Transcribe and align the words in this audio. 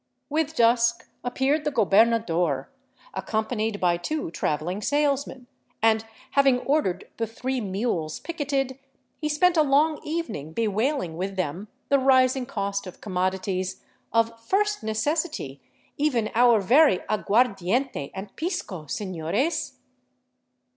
With 0.29 0.55
dusk 0.55 1.07
ap 1.23 1.35
peared 1.35 1.63
the 1.63 1.69
gobernador, 1.69 2.71
accompanied 3.13 3.79
by 3.79 3.97
two 3.97 4.31
traveling 4.31 4.81
salesmen, 4.81 5.45
and 5.79 6.05
having 6.31 6.57
ordered 6.61 7.07
the 7.17 7.27
three 7.27 7.61
mules 7.61 8.19
picketed, 8.19 8.79
he 9.19 9.29
spent 9.29 9.57
a 9.57 9.61
long 9.61 10.01
evening 10.03 10.53
bewail 10.53 11.01
ing 11.01 11.17
with 11.17 11.35
them 11.35 11.67
the 11.89 11.99
rising 11.99 12.47
cost 12.47 12.87
of 12.87 12.99
commodities" 12.99 13.83
of 14.11 14.39
first 14.43 14.81
necessity, 14.81 15.61
even 15.99 16.31
our 16.33 16.59
very 16.61 17.01
aguardiente 17.07 18.09
and 18.15 18.35
pisco, 18.35 18.85
seiiores." 18.85 19.73